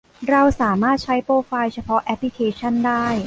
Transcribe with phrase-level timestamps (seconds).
[0.29, 3.05] เราสามารถใช้โปรไฟล์เฉพาะแอปพลิเคชันได้